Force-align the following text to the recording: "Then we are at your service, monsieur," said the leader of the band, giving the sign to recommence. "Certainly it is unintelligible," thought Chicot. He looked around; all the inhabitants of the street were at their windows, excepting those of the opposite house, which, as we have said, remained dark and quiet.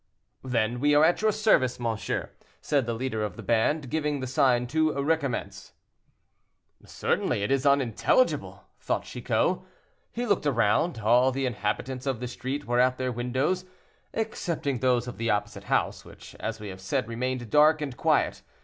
"Then 0.43 0.79
we 0.79 0.95
are 0.95 1.05
at 1.05 1.21
your 1.21 1.31
service, 1.31 1.79
monsieur," 1.79 2.31
said 2.59 2.87
the 2.87 2.95
leader 2.95 3.21
of 3.23 3.35
the 3.35 3.43
band, 3.43 3.91
giving 3.91 4.19
the 4.19 4.25
sign 4.25 4.65
to 4.65 4.93
recommence. 4.99 5.73
"Certainly 6.83 7.43
it 7.43 7.51
is 7.51 7.67
unintelligible," 7.67 8.63
thought 8.79 9.03
Chicot. 9.03 9.59
He 10.11 10.25
looked 10.25 10.47
around; 10.47 10.97
all 11.01 11.31
the 11.31 11.45
inhabitants 11.45 12.07
of 12.07 12.19
the 12.19 12.27
street 12.27 12.65
were 12.65 12.79
at 12.79 12.97
their 12.97 13.11
windows, 13.11 13.63
excepting 14.11 14.79
those 14.79 15.07
of 15.07 15.19
the 15.19 15.29
opposite 15.29 15.65
house, 15.65 16.03
which, 16.03 16.33
as 16.39 16.59
we 16.59 16.69
have 16.69 16.81
said, 16.81 17.07
remained 17.07 17.51
dark 17.51 17.79
and 17.79 17.95
quiet. 17.95 18.41